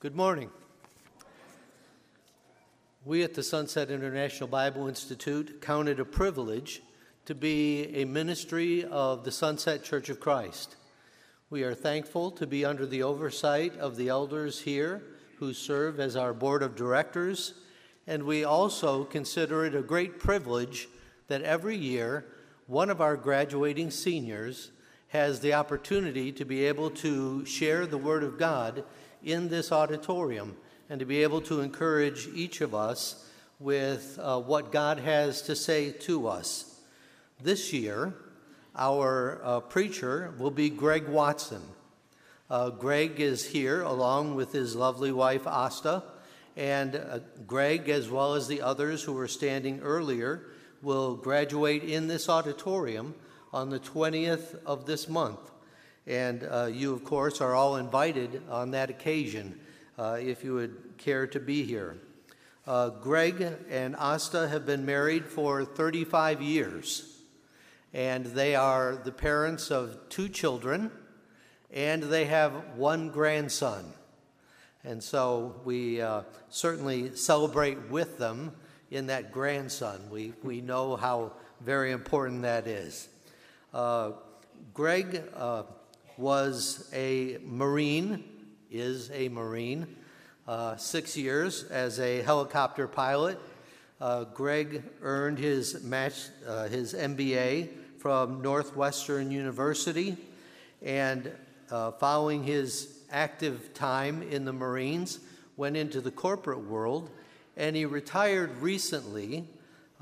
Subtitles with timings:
[0.00, 0.48] Good morning.
[3.04, 6.80] We at the Sunset International Bible Institute count it a privilege
[7.26, 10.76] to be a ministry of the Sunset Church of Christ.
[11.50, 15.02] We are thankful to be under the oversight of the elders here
[15.36, 17.52] who serve as our board of directors,
[18.06, 20.88] and we also consider it a great privilege
[21.28, 22.24] that every year
[22.66, 24.70] one of our graduating seniors
[25.08, 28.82] has the opportunity to be able to share the Word of God
[29.22, 30.56] in this auditorium
[30.88, 33.26] and to be able to encourage each of us
[33.58, 36.80] with uh, what God has to say to us.
[37.42, 38.14] This year,
[38.76, 41.62] our uh, preacher will be Greg Watson.
[42.48, 46.02] Uh, Greg is here along with his lovely wife, Asta,
[46.56, 50.46] and uh, Greg, as well as the others who were standing earlier,
[50.82, 53.14] will graduate in this auditorium
[53.52, 55.38] on the 20th of this month.
[56.10, 59.60] And uh, you, of course, are all invited on that occasion
[59.96, 61.98] uh, if you would care to be here.
[62.66, 67.16] Uh, Greg and Asta have been married for 35 years,
[67.94, 70.90] and they are the parents of two children,
[71.72, 73.84] and they have one grandson.
[74.82, 78.50] And so we uh, certainly celebrate with them
[78.90, 80.00] in that grandson.
[80.10, 83.08] We, we know how very important that is.
[83.72, 84.10] Uh,
[84.74, 85.62] Greg uh,
[86.20, 88.22] was a Marine,
[88.70, 89.96] is a Marine,
[90.46, 93.38] uh, six years as a helicopter pilot.
[94.02, 100.18] Uh, Greg earned his, match, uh, his MBA from Northwestern University,
[100.82, 101.32] and
[101.70, 105.20] uh, following his active time in the Marines,
[105.56, 107.08] went into the corporate world,
[107.56, 109.46] and he retired recently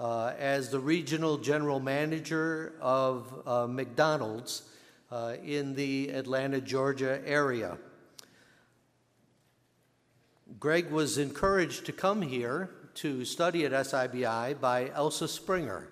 [0.01, 4.63] uh, as the regional general manager of uh, McDonald's
[5.11, 7.79] uh, in the Atlanta, Georgia area.
[10.61, 15.89] Greg was encouraged to come here to study at SIBI by Elsa Springer,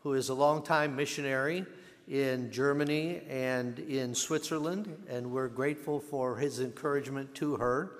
[0.00, 1.64] who is a longtime missionary
[2.08, 7.92] in Germany and in Switzerland, and we're grateful for his encouragement to her.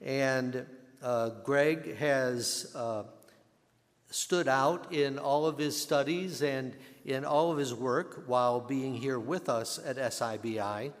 [0.00, 0.66] And
[1.02, 3.04] uh, Greg has uh,
[4.10, 6.74] stood out in all of his studies and
[7.04, 10.92] in all of his work while being here with us at SIBI.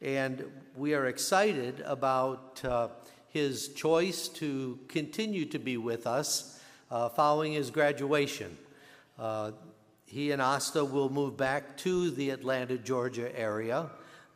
[0.00, 0.44] And
[0.76, 2.88] we are excited about uh,
[3.28, 8.56] his choice to continue to be with us uh, following his graduation.
[9.18, 9.52] Uh,
[10.06, 13.90] he and Asta will move back to the Atlanta, Georgia area,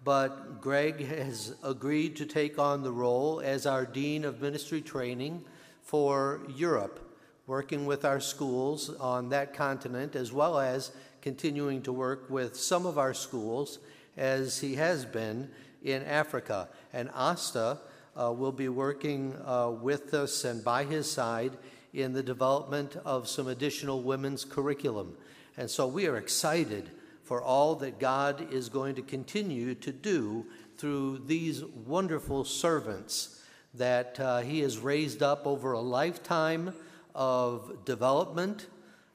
[0.05, 5.45] but Greg has agreed to take on the role as our Dean of Ministry Training
[5.83, 7.06] for Europe
[7.47, 10.91] working with our schools on that continent, as well as
[11.23, 13.79] continuing to work with some of our schools,
[14.17, 15.49] as he has been
[15.83, 16.69] in Africa.
[16.93, 17.79] And Asta
[18.21, 21.53] uh, will be working uh, with us and by his side
[21.93, 25.17] in the development of some additional women's curriculum.
[25.57, 26.91] And so we are excited
[27.25, 30.47] for all that God is going to continue to do
[30.77, 33.43] through these wonderful servants
[33.75, 36.75] that uh, He has raised up over a lifetime
[37.17, 38.67] of development,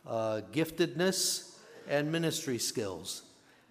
[0.07, 1.55] uh, giftedness,
[1.87, 3.21] and ministry skills.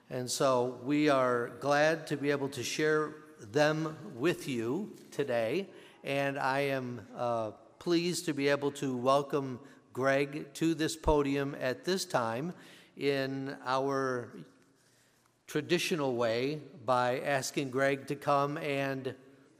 [0.08, 3.14] And so we are glad to be able to share
[3.52, 5.66] them with you today.
[6.04, 9.58] And I am uh, pleased to be able to welcome
[9.92, 12.52] Greg to this podium at this time
[12.96, 14.28] in our
[15.46, 19.14] traditional way by asking Greg to come and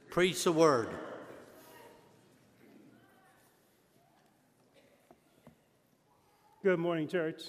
[0.09, 0.89] preach the word.
[6.63, 7.41] Good morning, church.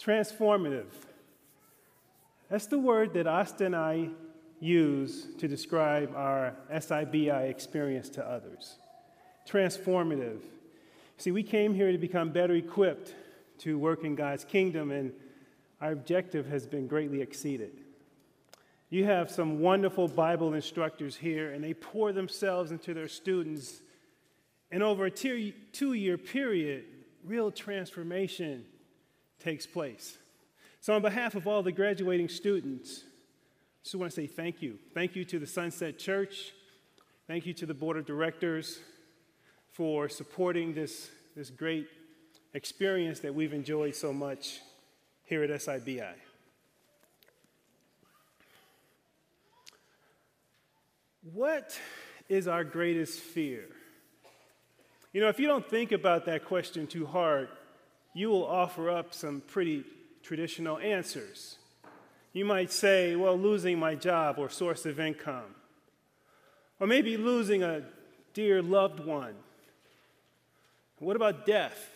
[0.00, 0.86] Transformative.
[2.48, 4.10] That's the word that Asta and I
[4.60, 8.76] use to describe our SIBI experience to others.
[9.48, 10.38] Transformative.
[11.16, 13.16] See, we came here to become better equipped
[13.58, 15.12] to work in God's kingdom, and
[15.80, 17.72] our objective has been greatly exceeded.
[18.88, 23.82] You have some wonderful Bible instructors here, and they pour themselves into their students
[24.72, 26.84] and over a two year period,
[27.24, 28.64] real transformation
[29.38, 30.16] takes place.
[30.80, 34.78] So, on behalf of all the graduating students, I just want to say thank you.
[34.94, 36.52] Thank you to the Sunset Church.
[37.28, 38.80] Thank you to the Board of Directors
[39.70, 41.86] for supporting this, this great
[42.54, 44.60] experience that we've enjoyed so much
[45.24, 46.14] here at SIBI.
[51.32, 51.78] What
[52.28, 53.68] is our greatest fear?
[55.12, 57.48] You know, if you don't think about that question too hard,
[58.14, 59.84] you will offer up some pretty
[60.22, 61.58] traditional answers.
[62.32, 65.54] You might say, well, losing my job or source of income,
[66.80, 67.82] or maybe losing a
[68.32, 69.34] dear loved one.
[70.98, 71.90] What about death?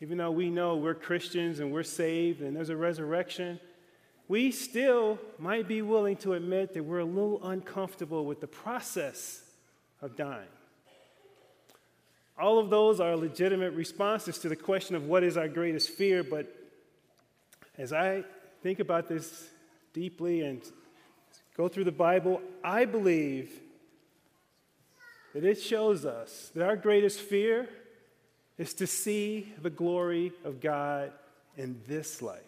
[0.00, 3.60] Even though we know we're Christians and we're saved and there's a resurrection,
[4.28, 9.42] we still might be willing to admit that we're a little uncomfortable with the process
[10.00, 10.48] of dying.
[12.44, 16.22] All of those are legitimate responses to the question of what is our greatest fear,
[16.22, 16.54] but
[17.78, 18.22] as I
[18.62, 19.48] think about this
[19.94, 20.60] deeply and
[21.56, 23.50] go through the Bible, I believe
[25.32, 27.66] that it shows us that our greatest fear
[28.58, 31.12] is to see the glory of God
[31.56, 32.42] in this life.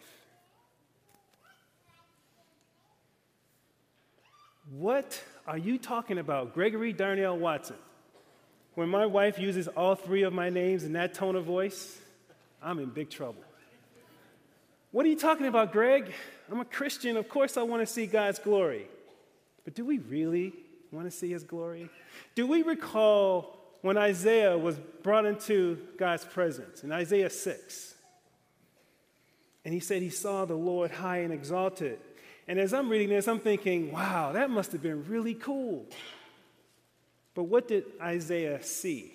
[4.69, 7.77] What are you talking about, Gregory Darnell Watson?
[8.77, 11.97] When my wife uses all three of my names in that tone of voice,
[12.61, 13.41] I'm in big trouble.
[14.91, 16.13] What are you talking about, Greg?
[16.51, 17.17] I'm a Christian.
[17.17, 18.85] Of course, I want to see God's glory.
[19.65, 20.53] But do we really
[20.91, 21.89] want to see his glory?
[22.35, 27.95] Do we recall when Isaiah was brought into God's presence in Isaiah 6?
[29.65, 31.97] And he said he saw the Lord high and exalted.
[32.47, 35.87] And as I'm reading this, I'm thinking, wow, that must have been really cool.
[37.37, 39.13] But what did Isaiah see?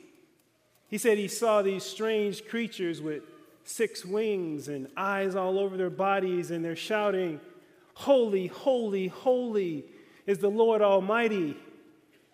[0.86, 3.24] He said he saw these strange creatures with
[3.64, 7.40] six wings and eyes all over their bodies, and they're shouting,
[7.94, 9.86] Holy, holy, holy
[10.24, 11.56] is the Lord Almighty.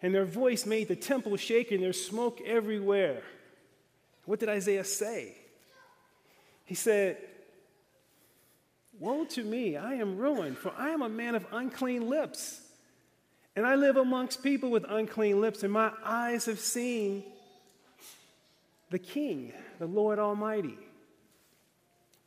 [0.03, 3.23] And their voice made the temple shake, and there's smoke everywhere.
[4.27, 5.37] What did Isaiah say?
[6.67, 7.17] He said,
[8.99, 12.61] Woe to me, I am ruined, for I am a man of unclean lips.
[13.59, 17.25] And I live amongst people with unclean lips, and my eyes have seen
[18.91, 20.79] the King, the Lord Almighty.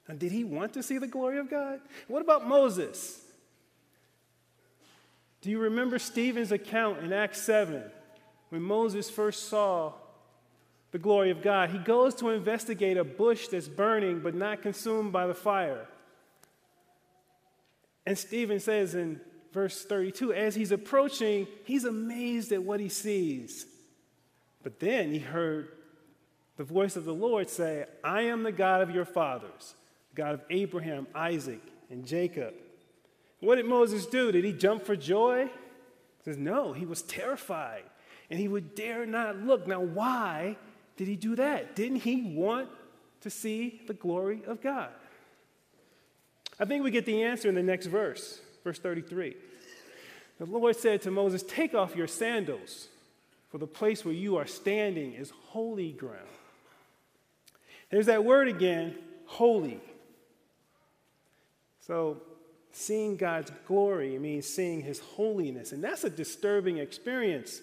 [0.09, 1.79] And did he want to see the glory of God?
[2.09, 3.17] What about Moses?
[5.39, 7.81] Do you remember Stephen's account in Acts 7
[8.49, 9.93] when Moses first saw
[10.91, 11.69] the glory of God?
[11.69, 15.87] He goes to investigate a bush that's burning but not consumed by the fire.
[18.05, 19.21] And Stephen says in
[19.53, 23.65] verse 32 as he's approaching, he's amazed at what he sees.
[24.63, 25.69] But then he heard
[26.57, 29.75] the voice of the Lord say, I am the God of your fathers
[30.13, 32.53] God of Abraham, Isaac, and Jacob.
[33.39, 34.31] What did Moses do?
[34.31, 35.45] Did he jump for joy?
[35.45, 37.83] He says, No, he was terrified
[38.31, 39.67] and he would dare not look.
[39.67, 40.57] Now, why
[40.95, 41.75] did he do that?
[41.75, 42.69] Didn't he want
[43.21, 44.89] to see the glory of God?
[46.59, 49.35] I think we get the answer in the next verse, verse 33.
[50.39, 52.87] The Lord said to Moses, Take off your sandals,
[53.49, 56.27] for the place where you are standing is holy ground.
[57.89, 59.79] There's that word again, holy.
[61.81, 62.21] So,
[62.71, 65.73] seeing God's glory means seeing his holiness.
[65.73, 67.61] And that's a disturbing experience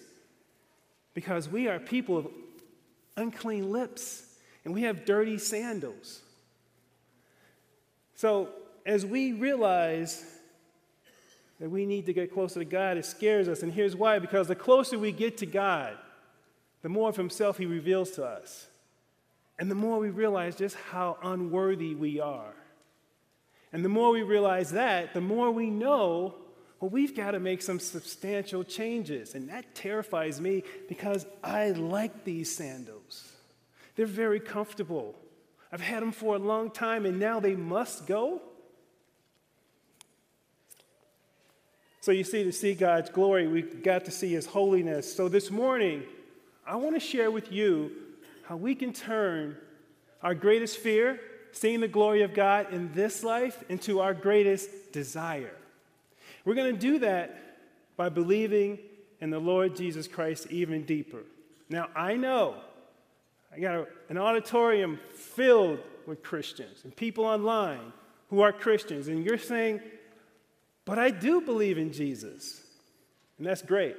[1.13, 2.27] because we are people of
[3.17, 4.23] unclean lips
[4.63, 6.21] and we have dirty sandals.
[8.15, 8.49] So,
[8.85, 10.23] as we realize
[11.59, 13.63] that we need to get closer to God, it scares us.
[13.63, 15.97] And here's why because the closer we get to God,
[16.81, 18.67] the more of Himself He reveals to us.
[19.57, 22.53] And the more we realize just how unworthy we are.
[23.73, 26.35] And the more we realize that, the more we know,
[26.79, 29.35] well, we've got to make some substantial changes.
[29.35, 33.33] And that terrifies me because I like these sandals.
[33.95, 35.13] They're very comfortable.
[35.73, 38.41] I've had them for a long time, and now they must go.
[42.01, 45.13] So, you see, to see God's glory, we've got to see His holiness.
[45.13, 46.03] So, this morning,
[46.65, 47.91] I want to share with you
[48.43, 49.57] how we can turn
[50.23, 51.19] our greatest fear
[51.51, 55.55] seeing the glory of God in this life into our greatest desire.
[56.45, 57.57] We're going to do that
[57.97, 58.79] by believing
[59.19, 61.23] in the Lord Jesus Christ even deeper.
[61.69, 62.55] Now, I know
[63.53, 67.91] I got a, an auditorium filled with Christians and people online
[68.29, 69.81] who are Christians, and you're saying,
[70.89, 72.61] but I do believe in Jesus.
[73.37, 73.95] And that's great.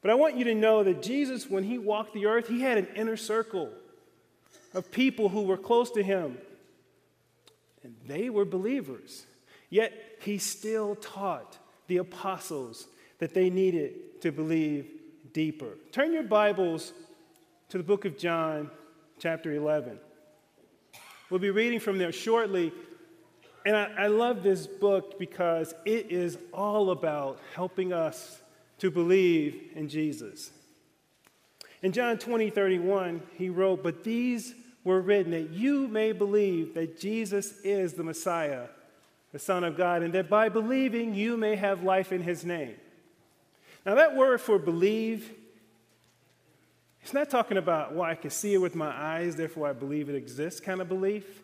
[0.00, 2.78] But I want you to know that Jesus, when he walked the earth, he had
[2.78, 3.70] an inner circle
[4.72, 6.38] of people who were close to him.
[7.82, 9.26] And they were believers.
[9.68, 12.88] Yet he still taught the apostles
[13.18, 14.90] that they needed to believe
[15.34, 15.76] deeper.
[15.92, 16.94] Turn your Bibles
[17.68, 18.70] to the book of John,
[19.18, 19.98] chapter 11.
[21.28, 22.72] We'll be reading from there shortly.
[23.64, 28.42] And I, I, love this book because it is all about helping us
[28.78, 30.50] to believe in Jesus.
[31.82, 34.54] In John 20, 31, he wrote, But these
[34.84, 38.66] were written that you may believe that Jesus is the Messiah,
[39.32, 42.74] the Son of God, and that by believing you may have life in his name.
[43.86, 45.30] Now, that word for believe,
[47.02, 50.08] it's not talking about, well, I can see it with my eyes, therefore I believe
[50.08, 51.42] it exists kind of belief,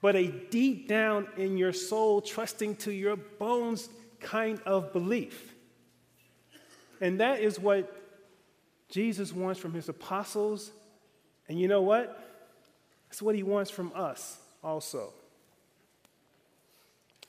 [0.00, 3.88] but a deep down in your soul, trusting to your bones
[4.20, 5.54] kind of belief.
[7.00, 7.94] And that is what
[8.88, 10.70] Jesus wants from his apostles.
[11.48, 12.24] And you know what?
[13.08, 15.12] That's what he wants from us also.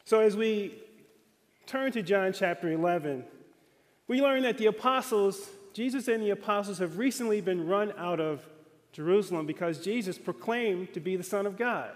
[0.05, 0.73] So as we
[1.65, 3.23] turn to John chapter 11,
[4.07, 8.43] we learn that the apostles, Jesus and the apostles, have recently been run out of
[8.91, 11.91] Jerusalem because Jesus proclaimed to be the Son of God.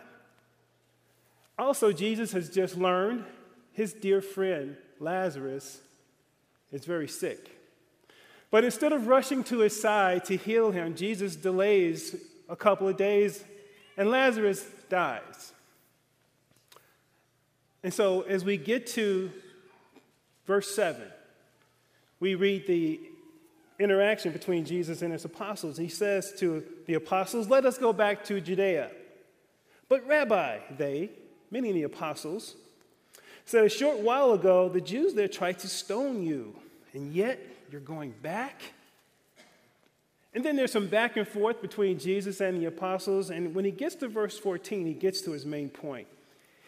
[1.58, 3.26] Also, Jesus has just learned
[3.74, 5.82] his dear friend Lazarus
[6.72, 7.50] is very sick.
[8.52, 12.16] But instead of rushing to his side to heal him, Jesus delays
[12.50, 13.44] a couple of days
[13.98, 15.54] and Lazarus dies.
[17.84, 19.32] And so, as we get to
[20.46, 21.02] verse 7,
[22.20, 23.00] we read the
[23.80, 25.78] interaction between Jesus and his apostles.
[25.78, 28.90] He says to the apostles, Let us go back to Judea.
[29.90, 31.10] But, Rabbi, they,
[31.54, 32.56] meaning the apostles,
[33.46, 36.56] said, A short while ago, the Jews there tried to stone you,
[36.94, 37.40] and yet
[37.72, 38.62] you're going back?
[40.34, 43.30] And then there's some back and forth between Jesus and the apostles.
[43.30, 46.08] And when he gets to verse 14, he gets to his main point.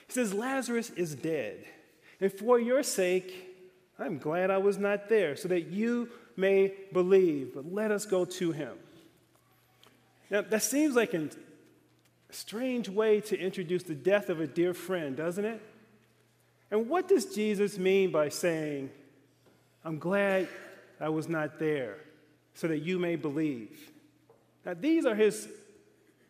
[0.06, 1.66] He says, Lazarus is dead.
[2.22, 3.34] And for your sake,
[3.98, 7.56] I'm glad I was not there, so that you may believe.
[7.56, 8.78] But let us go to him.
[10.30, 11.30] Now, that seems like a
[12.34, 15.62] strange way to introduce the death of a dear friend, doesn't it?
[16.72, 18.90] And what does Jesus mean by saying,
[19.84, 20.48] I'm glad
[21.00, 21.98] I was not there?
[22.56, 23.92] so that you may believe.
[24.66, 25.48] Now, these are his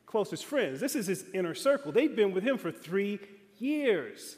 [0.06, 0.80] closest friends.
[0.80, 1.92] This is his inner circle.
[1.92, 3.20] They've been with him for three
[3.60, 4.36] years.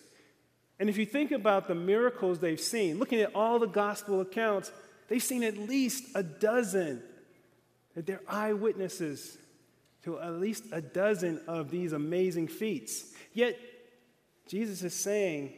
[0.79, 4.71] And if you think about the miracles they've seen, looking at all the gospel accounts,
[5.07, 7.01] they've seen at least a dozen,
[7.95, 9.37] that they're eyewitnesses
[10.07, 13.13] to at least a dozen of these amazing feats.
[13.33, 13.57] Yet,
[14.47, 15.53] Jesus is saying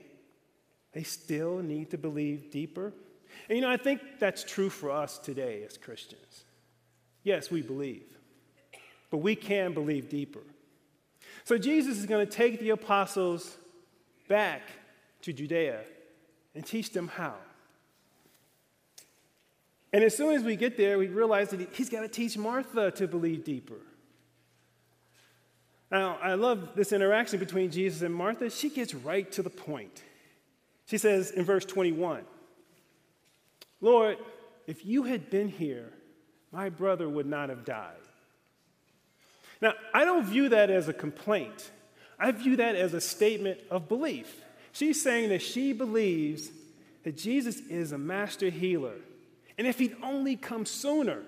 [0.94, 2.94] they still need to believe deeper
[3.48, 6.46] and you know, I think that's true for us today as Christians.
[7.24, 8.06] Yes, we believe,
[9.10, 10.41] but we can believe deeper.
[11.44, 13.58] So Jesus is going to take the apostles
[14.27, 14.62] back
[15.24, 15.82] to Judea
[16.56, 17.36] and teach them how.
[19.91, 22.91] And as soon as we get there, we realize that he's got to teach Martha
[22.91, 23.79] to believe deeper.
[25.91, 28.50] Now, I love this interaction between Jesus and Martha.
[28.50, 30.03] She gets right to the point.
[30.86, 32.24] She says in verse 21
[33.81, 34.17] Lord,
[34.67, 35.91] if you had been here,
[36.51, 37.93] my brother would not have died.
[39.62, 41.72] Now, I don't view that as a complaint.
[42.19, 44.41] I view that as a statement of belief.
[44.72, 46.50] She's saying that she believes
[47.03, 48.96] that Jesus is a master healer.
[49.58, 51.22] And if he'd only come sooner,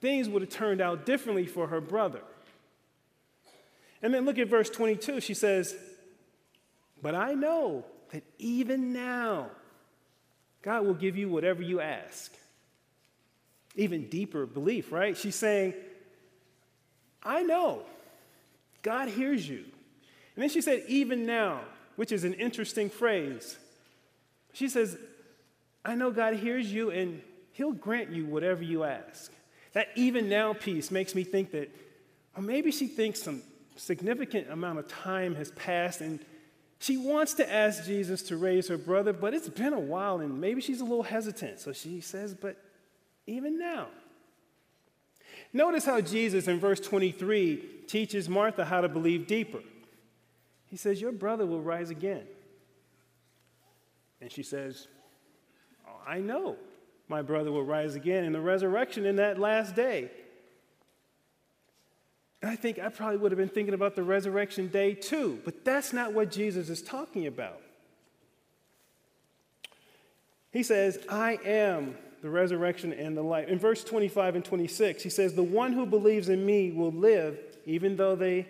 [0.00, 2.22] things would have turned out differently for her brother.
[4.06, 5.20] And then look at verse 22.
[5.20, 5.74] She says,
[7.02, 9.50] But I know that even now,
[10.62, 12.32] God will give you whatever you ask.
[13.74, 15.16] Even deeper belief, right?
[15.16, 15.74] She's saying,
[17.20, 17.82] I know
[18.82, 19.64] God hears you.
[20.36, 21.62] And then she said, even now,
[21.96, 23.58] which is an interesting phrase.
[24.52, 24.96] She says,
[25.84, 27.22] I know God hears you and
[27.54, 29.32] he'll grant you whatever you ask.
[29.72, 31.74] That even now piece makes me think that,
[32.36, 33.42] or maybe she thinks some
[33.76, 36.20] significant amount of time has passed and
[36.78, 40.40] she wants to ask Jesus to raise her brother, but it's been a while and
[40.40, 41.58] maybe she's a little hesitant.
[41.58, 42.56] So she says, But
[43.26, 43.88] even now.
[45.52, 49.60] Notice how Jesus in verse 23 teaches Martha how to believe deeper.
[50.66, 52.26] He says, Your brother will rise again.
[54.20, 54.88] And she says,
[55.86, 56.56] oh, I know
[57.08, 60.10] my brother will rise again in the resurrection in that last day.
[62.46, 65.64] And I think I probably would have been thinking about the resurrection day too, but
[65.64, 67.60] that's not what Jesus is talking about.
[70.52, 73.48] He says, I am the resurrection and the life.
[73.48, 77.36] In verse 25 and 26, he says, The one who believes in me will live
[77.64, 78.46] even though they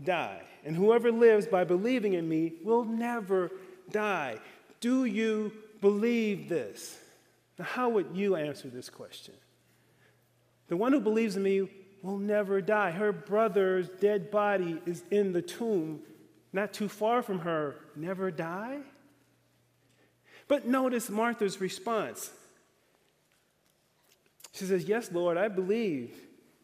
[0.00, 0.40] die.
[0.64, 3.50] And whoever lives by believing in me will never
[3.90, 4.38] die.
[4.78, 5.50] Do you
[5.80, 7.00] believe this?
[7.58, 9.34] Now, how would you answer this question?
[10.68, 11.68] The one who believes in me
[12.02, 12.90] will never die.
[12.90, 16.00] Her brother's dead body is in the tomb,
[16.52, 17.76] not too far from her.
[17.94, 18.78] Never die?
[20.48, 22.30] But notice Martha's response.
[24.52, 26.14] She says, Yes, Lord, I believe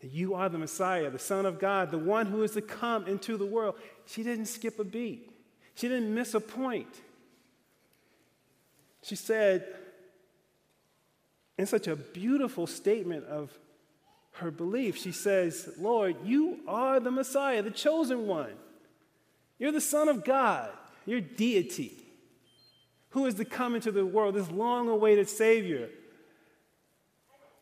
[0.00, 3.07] that you are the Messiah, the Son of God, the one who is to come
[3.07, 3.76] into the world.
[4.07, 5.31] She didn't skip a beat.
[5.75, 6.88] She didn't miss a point.
[9.02, 9.66] She said,
[11.59, 13.57] in such a beautiful statement of
[14.38, 18.52] her belief, she says, Lord, you are the Messiah, the chosen one.
[19.59, 20.71] You're the Son of God,
[21.07, 21.93] you're deity.
[23.11, 25.88] Who is to come into the world, this long awaited Savior?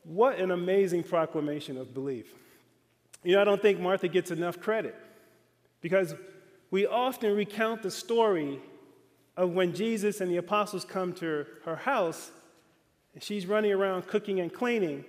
[0.02, 2.26] What an amazing proclamation of belief.
[3.22, 4.94] You know, I don't think Martha gets enough credit
[5.80, 6.14] because
[6.70, 8.60] we often recount the story
[9.36, 12.30] of when Jesus and the apostles come to her house
[13.14, 15.04] and she's running around cooking and cleaning,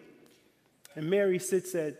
[0.95, 1.95] and Mary sits at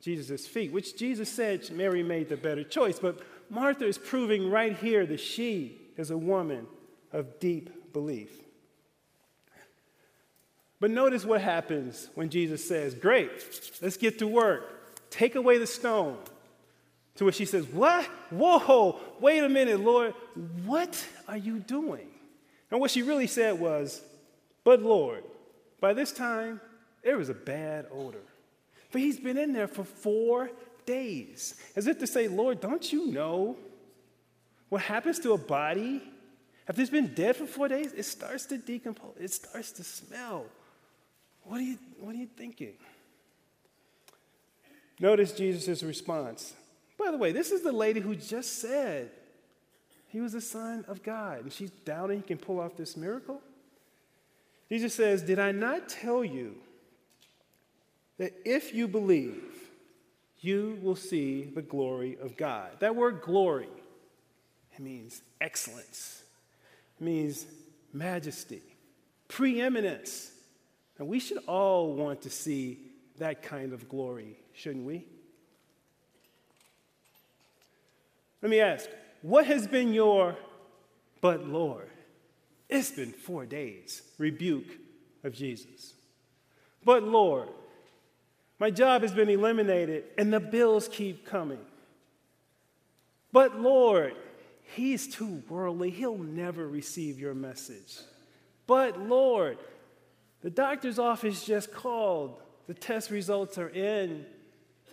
[0.00, 2.98] Jesus' feet, which Jesus said Mary made the better choice.
[2.98, 3.20] But
[3.50, 6.66] Martha is proving right here that she is a woman
[7.12, 8.30] of deep belief.
[10.78, 13.30] But notice what happens when Jesus says, Great,
[13.80, 15.08] let's get to work.
[15.10, 16.18] Take away the stone.
[17.16, 18.04] To which she says, What?
[18.30, 20.12] Whoa, wait a minute, Lord.
[20.66, 22.08] What are you doing?
[22.70, 24.02] And what she really said was,
[24.64, 25.24] But Lord,
[25.80, 26.60] by this time,
[27.06, 28.24] there was a bad odor.
[28.90, 30.50] But he's been in there for four
[30.86, 31.54] days.
[31.76, 33.56] As if to say, Lord, don't you know
[34.70, 36.02] what happens to a body?
[36.68, 40.46] After it's been dead for four days, it starts to decompose, it starts to smell.
[41.44, 42.72] What are you, what are you thinking?
[44.98, 46.54] Notice Jesus' response.
[46.98, 49.12] By the way, this is the lady who just said
[50.08, 53.40] he was the Son of God, and she's doubting he can pull off this miracle.
[54.68, 56.56] Jesus says, Did I not tell you
[58.18, 59.42] that if you believe,
[60.40, 62.70] you will see the glory of God?
[62.80, 63.68] That word glory,
[64.72, 66.22] it means excellence,
[67.00, 67.46] it means
[67.92, 68.62] majesty,
[69.28, 70.30] preeminence.
[70.98, 72.78] And we should all want to see
[73.18, 75.04] that kind of glory, shouldn't we?
[78.42, 78.88] Let me ask,
[79.22, 80.36] what has been your
[81.20, 81.90] but Lord?
[82.68, 84.02] It's been four days.
[84.18, 84.78] Rebuke
[85.24, 85.94] of Jesus.
[86.84, 87.48] But Lord,
[88.58, 91.60] my job has been eliminated and the bills keep coming.
[93.32, 94.14] But Lord,
[94.74, 95.90] he's too worldly.
[95.90, 97.98] He'll never receive your message.
[98.66, 99.58] But Lord,
[100.42, 102.40] the doctor's office just called.
[102.66, 104.24] The test results are in.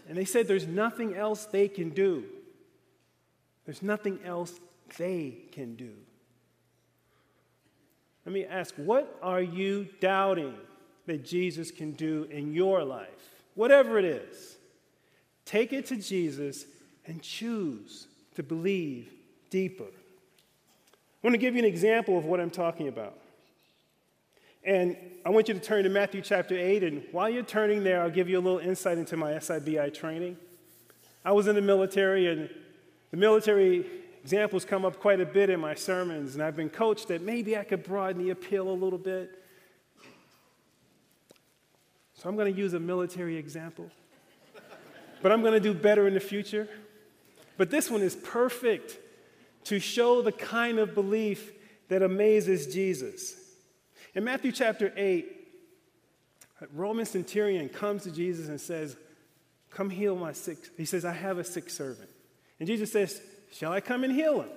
[0.08, 2.26] And they said there's nothing else they can do.
[3.65, 4.60] There's nothing else
[4.97, 5.93] they can do.
[8.26, 10.56] Let me ask, what are you doubting
[11.06, 13.32] that Jesus can do in your life?
[13.55, 14.57] Whatever it is,
[15.45, 16.65] take it to Jesus
[17.05, 19.11] and choose to believe
[19.49, 19.83] deeper.
[19.83, 23.17] I want to give you an example of what I'm talking about.
[24.65, 26.83] And I want you to turn to Matthew chapter 8.
[26.83, 30.37] And while you're turning there, I'll give you a little insight into my SIBI training.
[31.25, 32.49] I was in the military, and
[33.11, 33.85] the military
[34.21, 37.57] examples come up quite a bit in my sermons, and I've been coached that maybe
[37.57, 39.42] I could broaden the appeal a little bit.
[42.23, 43.91] So I'm going to use a military example,
[45.21, 46.69] but I'm going to do better in the future.
[47.57, 48.97] But this one is perfect
[49.65, 51.51] to show the kind of belief
[51.89, 53.36] that amazes Jesus.
[54.15, 55.25] In Matthew chapter 8,
[56.62, 58.95] a Roman centurion comes to Jesus and says,
[59.69, 60.59] Come heal my sick.
[60.77, 62.09] He says, I have a sick servant.
[62.57, 64.49] And Jesus says, Shall I come and heal him?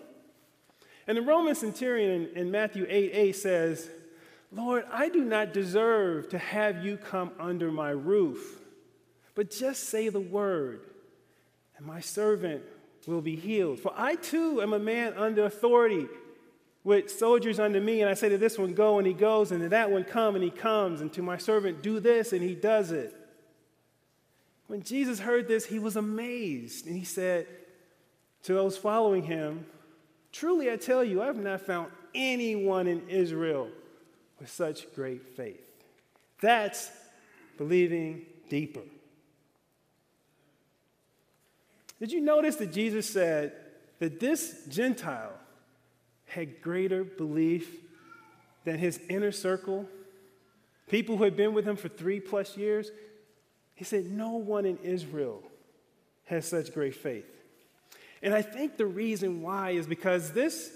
[1.09, 3.91] And the Roman centurion in, Matthew 8 8 says,
[4.53, 8.61] Lord, I do not deserve to have you come under my roof,
[9.35, 10.81] but just say the word,
[11.77, 12.63] and my servant
[13.07, 13.79] will be healed.
[13.79, 16.07] For I too am a man under authority
[16.85, 19.61] with soldiers under me, and I say to this one, Go, and he goes, and
[19.63, 22.55] to that one, Come, and he comes, and to my servant, Do this, and he
[22.55, 23.15] does it.
[24.69, 27.47] When Jesus heard this, he was amazed, and he said,
[28.47, 29.67] to those following him,
[30.31, 33.69] Truly I tell you, I have not found anyone in Israel
[34.39, 35.61] with such great faith.
[36.41, 36.91] That's
[37.57, 38.83] believing deeper.
[41.99, 43.53] Did you notice that Jesus said
[43.99, 45.33] that this Gentile
[46.27, 47.77] had greater belief
[48.65, 49.89] than his inner circle?
[50.89, 52.91] People who had been with him for three plus years?
[53.75, 55.43] He said, No one in Israel
[56.27, 57.25] has such great faith.
[58.23, 60.71] And I think the reason why is because this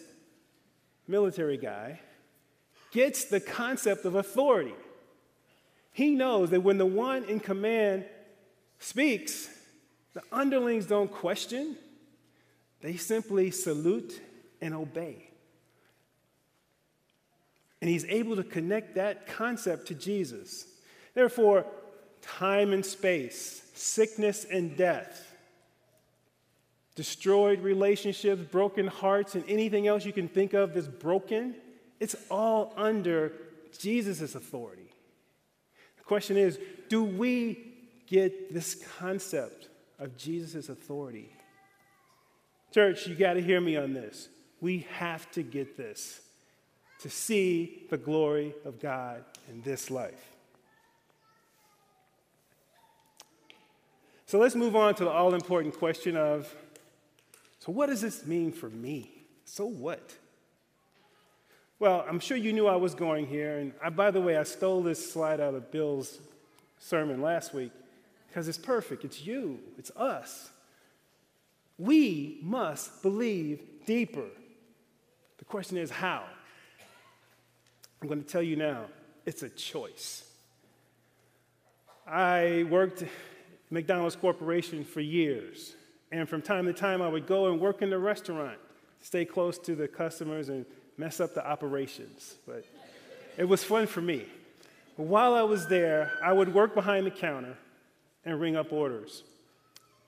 [1.06, 2.00] military guy
[2.90, 4.74] gets the concept of authority.
[5.92, 8.04] He knows that when the one in command
[8.78, 9.48] speaks,
[10.14, 11.76] the underlings don't question,
[12.80, 14.20] they simply salute
[14.60, 15.30] and obey.
[17.80, 20.66] And he's able to connect that concept to Jesus.
[21.14, 21.64] Therefore,
[22.20, 25.34] time and space, sickness and death,
[26.94, 31.54] destroyed relationships, broken hearts, and anything else you can think of that's broken,
[32.00, 33.32] it's all under
[33.78, 34.90] Jesus' authority.
[35.98, 36.58] The question is
[36.88, 37.74] do we
[38.06, 41.30] get this concept of Jesus' authority?
[42.72, 44.28] Church, you got to hear me on this.
[44.60, 46.20] We have to get this
[47.00, 50.26] to see the glory of God in this life.
[54.26, 56.54] So let's move on to the all important question of
[57.60, 59.10] so, what does this mean for me?
[59.44, 60.14] So, what?
[61.80, 63.56] Well, I'm sure you knew I was going here.
[63.56, 66.18] And I, by the way, I stole this slide out of Bill's
[66.78, 67.72] sermon last week
[68.28, 69.02] because it's perfect.
[69.06, 70.50] It's you, it's us.
[71.78, 74.28] We must believe deeper.
[75.38, 76.24] The question is how?
[78.02, 78.84] I'm going to tell you now
[79.24, 80.24] it's a choice.
[82.06, 83.04] I worked
[83.70, 85.76] McDonald's Corporation for years.
[86.12, 88.58] And from time to time, I would go and work in the restaurant,
[89.00, 90.66] stay close to the customers and
[91.00, 92.36] mess up the operations.
[92.46, 92.64] But
[93.36, 94.26] it was fun for me.
[94.96, 97.56] While I was there, I would work behind the counter
[98.24, 99.24] and ring up orders.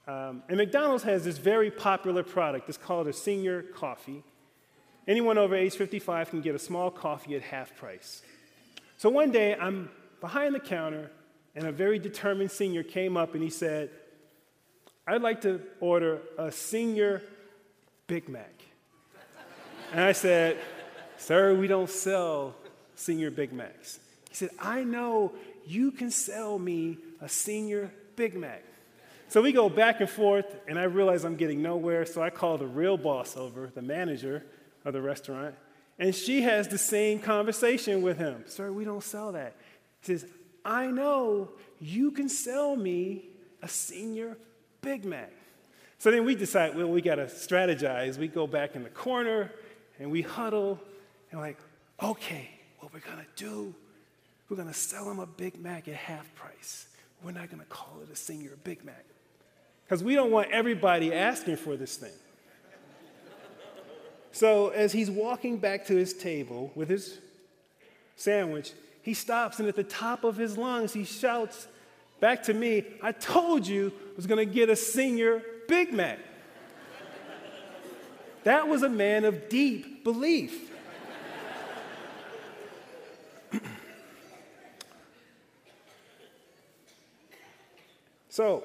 [0.07, 2.68] Um, and McDonald's has this very popular product.
[2.68, 4.22] It's called a senior coffee.
[5.09, 8.22] Anyone over age 55 can get a small coffee at half price.
[8.98, 11.11] So one day, I'm behind the counter,
[11.57, 13.90] and a very determined senior came up and he said,
[15.07, 17.22] I'd like to order a senior
[18.07, 18.52] Big Mac.
[19.92, 20.59] And I said,
[21.23, 22.53] Sir, we don't sell
[22.97, 24.01] senior Big Macs.
[24.29, 25.31] He said, I know
[25.65, 28.65] you can sell me a senior Big Mac.
[29.29, 32.59] So we go back and forth, and I realize I'm getting nowhere, so I call
[32.59, 34.45] the real boss over, the manager
[34.85, 35.55] of the restaurant,
[35.97, 38.43] and she has the same conversation with him.
[38.49, 39.55] Sir, we don't sell that.
[40.01, 40.27] He says,
[40.65, 43.27] I know you can sell me
[43.63, 44.37] a senior
[44.81, 45.31] Big Mac.
[45.99, 48.19] So then we decide, well, we got to strategize.
[48.19, 49.53] We go back in the corner
[50.01, 50.81] and we huddle
[51.33, 51.59] and like,
[52.03, 53.75] okay, what we're to do,
[54.49, 56.87] we're to sell them a Big Mac at half price.
[57.25, 59.05] We're not to call it a senior Big Mac
[59.85, 62.12] because we don't want everybody asking for this thing.
[64.33, 67.18] so as he's walking back to his table with his
[68.16, 71.66] sandwich, he stops and at the top of his lungs, he shouts
[72.21, 76.18] back to me, I told you I was to get a senior Big Mac.
[78.45, 80.72] that was a man of deep belief.
[88.33, 88.64] So,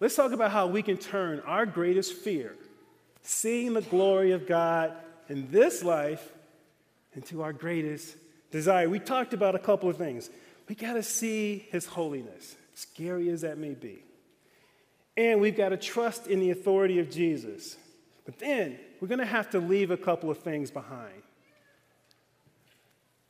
[0.00, 2.56] let's talk about how we can turn our greatest fear,
[3.22, 4.94] seeing the glory of God
[5.28, 6.32] in this life,
[7.14, 8.16] into our greatest
[8.50, 8.88] desire.
[8.88, 10.28] We talked about a couple of things.
[10.68, 14.02] We got to see his holiness, scary as that may be.
[15.16, 17.76] And we've got to trust in the authority of Jesus.
[18.24, 21.22] But then we're going to have to leave a couple of things behind.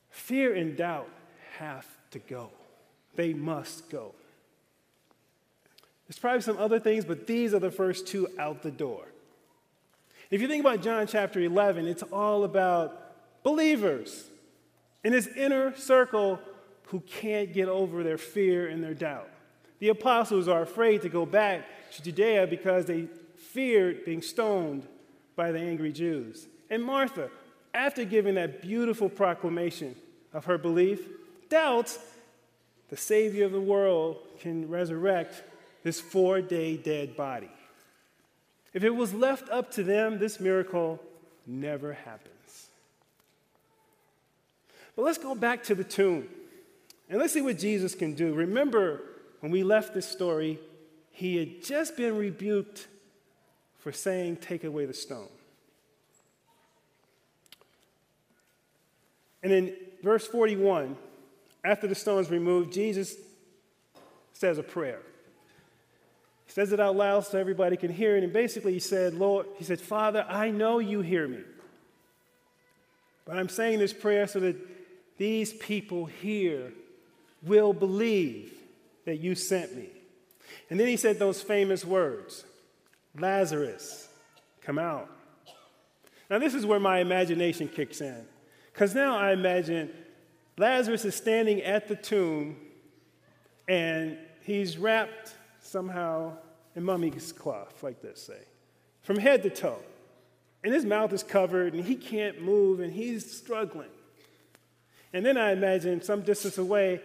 [0.09, 1.09] Fear and doubt
[1.59, 2.49] have to go,
[3.15, 4.15] they must go.
[6.07, 9.05] There's probably some other things, but these are the first two out the door.
[10.29, 14.25] If you think about John chapter 11, it's all about believers
[15.03, 16.39] in his inner circle
[16.87, 19.29] who can't get over their fear and their doubt.
[19.79, 24.87] The apostles are afraid to go back to Judea because they feared being stoned
[25.35, 26.47] by the angry Jews.
[26.69, 27.29] And Martha,
[27.73, 29.95] after giving that beautiful proclamation
[30.33, 31.07] of her belief,
[31.49, 31.99] doubts
[32.89, 35.43] the Savior of the world can resurrect
[35.87, 37.49] this four day dead body.
[38.73, 41.01] If it was left up to them, this miracle
[41.45, 42.67] never happens.
[44.97, 46.27] But let's go back to the tomb
[47.09, 48.33] and let's see what Jesus can do.
[48.33, 49.01] Remember,
[49.39, 50.59] when we left this story,
[51.09, 52.87] he had just been rebuked
[53.79, 55.29] for saying, Take away the stone.
[59.41, 59.73] And in
[60.03, 60.97] verse 41,
[61.63, 63.15] after the stone is removed, Jesus
[64.33, 64.99] says a prayer.
[66.47, 68.23] He says it out loud so everybody can hear it.
[68.23, 71.41] And basically, he said, Lord, he said, Father, I know you hear me.
[73.25, 74.55] But I'm saying this prayer so that
[75.17, 76.71] these people here
[77.43, 78.53] will believe
[79.05, 79.89] that you sent me.
[80.69, 82.45] And then he said those famous words
[83.19, 84.07] Lazarus,
[84.61, 85.09] come out.
[86.29, 88.25] Now, this is where my imagination kicks in.
[88.73, 89.89] Because now I imagine
[90.57, 92.57] Lazarus is standing at the tomb
[93.67, 95.33] and he's wrapped
[95.67, 96.33] somehow
[96.75, 98.41] in mummy's cloth, like this, say,
[99.01, 99.79] from head to toe.
[100.63, 103.89] And his mouth is covered and he can't move and he's struggling.
[105.13, 107.01] And then I imagine some distance away,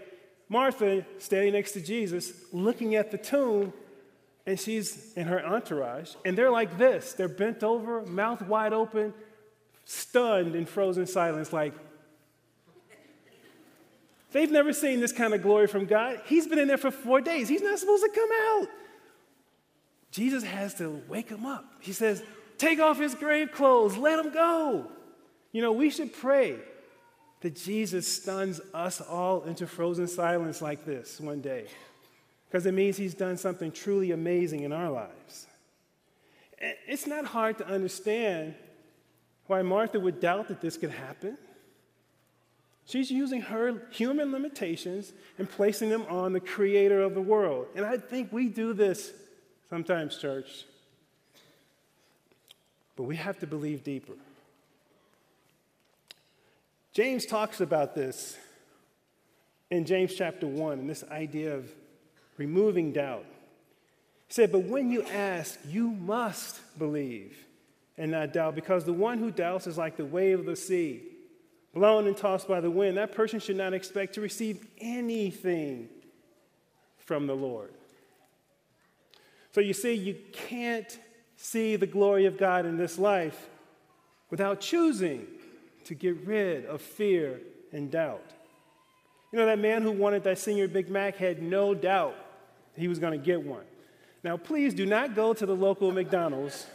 [0.48, 3.72] Martha standing next to Jesus, looking at the tomb,
[4.44, 7.12] and she's in her entourage, and they're like this.
[7.12, 9.14] They're bent over, mouth wide open,
[9.84, 11.74] stunned in frozen silence, like,
[14.32, 16.20] they've never seen this kind of glory from God.
[16.26, 17.48] He's been in there for four days.
[17.48, 18.68] He's not supposed to come out.
[20.10, 21.64] Jesus has to wake him up.
[21.80, 22.22] He says,
[22.58, 24.86] Take off his grave clothes, let him go.
[25.52, 26.56] You know, we should pray
[27.40, 31.66] that Jesus stuns us all into frozen silence like this one day
[32.48, 35.46] because it means he's done something truly amazing in our lives.
[36.86, 38.54] It's not hard to understand
[39.46, 41.36] why Martha would doubt that this could happen.
[42.92, 47.68] She's using her human limitations and placing them on the creator of the world.
[47.74, 49.12] And I think we do this
[49.70, 50.66] sometimes, church.
[52.94, 54.12] But we have to believe deeper.
[56.92, 58.36] James talks about this
[59.70, 61.72] in James chapter 1, and this idea of
[62.36, 63.24] removing doubt.
[64.28, 67.38] He said, But when you ask, you must believe
[67.96, 71.04] and not doubt, because the one who doubts is like the wave of the sea,
[71.74, 72.96] blown and tossed by the wind.
[72.96, 75.88] That person should not expect to receive anything
[76.98, 77.72] from the Lord.
[79.52, 80.98] So you see, you can't
[81.36, 83.48] see the glory of God in this life
[84.30, 85.26] without choosing
[85.84, 87.40] to get rid of fear
[87.72, 88.24] and doubt.
[89.32, 92.14] You know, that man who wanted that senior Big Mac had no doubt
[92.76, 93.64] he was going to get one.
[94.24, 96.66] Now, please do not go to the local McDonald's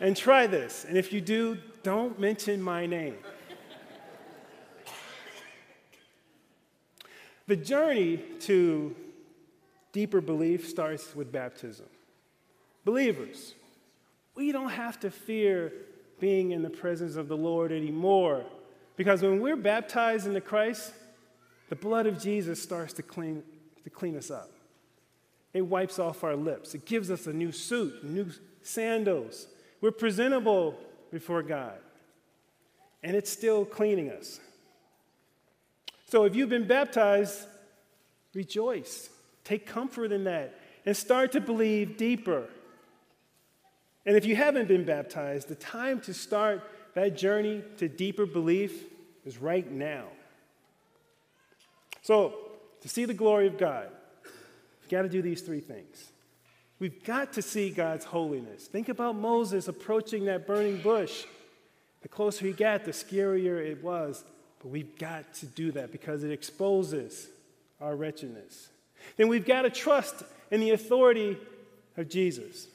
[0.00, 0.86] and try this.
[0.88, 3.16] And if you do, don't mention my name.
[7.50, 8.94] The journey to
[9.90, 11.86] deeper belief starts with baptism.
[12.84, 13.56] Believers,
[14.36, 15.72] we don't have to fear
[16.20, 18.44] being in the presence of the Lord anymore
[18.94, 20.92] because when we're baptized into Christ,
[21.70, 23.42] the blood of Jesus starts to clean,
[23.82, 24.52] to clean us up.
[25.52, 26.76] It wipes off our lips.
[26.76, 28.30] It gives us a new suit, new
[28.62, 29.48] sandals.
[29.80, 30.78] We're presentable
[31.10, 31.80] before God.
[33.02, 34.38] And it's still cleaning us.
[36.10, 37.46] So if you've been baptized,
[38.34, 39.08] rejoice.
[39.44, 42.48] Take comfort in that and start to believe deeper.
[44.04, 48.84] And if you haven't been baptized, the time to start that journey to deeper belief
[49.24, 50.06] is right now.
[52.02, 52.34] So,
[52.80, 53.88] to see the glory of God,
[54.90, 56.10] We've got to do these three things.
[56.80, 58.66] We've got to see God's holiness.
[58.66, 61.26] Think about Moses approaching that burning bush.
[62.02, 64.24] The closer he got, the scarier it was.
[64.60, 67.28] But we've got to do that because it exposes
[67.80, 68.68] our wretchedness.
[69.16, 71.38] Then we've got to trust in the authority
[71.96, 72.66] of Jesus.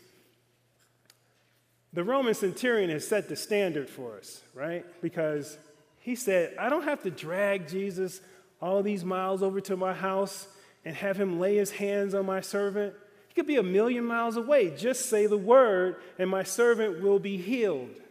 [1.94, 4.86] The Roman centurion has set the standard for us, right?
[5.02, 5.58] Because
[6.00, 8.20] he said, I don't have to drag Jesus
[8.62, 10.48] all these miles over to my house
[10.84, 12.94] and have him lay his hands on my servant?
[13.28, 14.76] He could be a million miles away.
[14.76, 18.02] Just say the word, and my servant will be healed.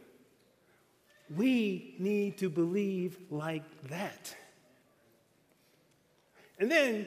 [1.35, 4.35] We need to believe like that.
[6.59, 7.07] And then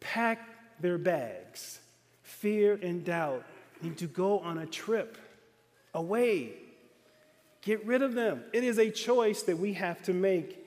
[0.00, 0.40] pack
[0.80, 1.80] their bags.
[2.22, 3.44] Fear and doubt
[3.82, 5.18] need to go on a trip
[5.94, 6.52] away.
[7.62, 8.44] Get rid of them.
[8.52, 10.64] It is a choice that we have to make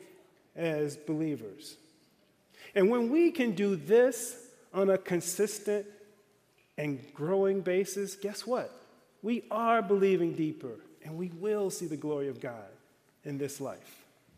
[0.56, 1.78] as believers.
[2.76, 4.36] And when we can do this
[4.74, 5.86] on a consistent
[6.78, 8.76] and growing basis, guess what?
[9.22, 10.76] We are believing deeper
[11.10, 12.69] and we will see the glory of God
[13.26, 13.99] in this life.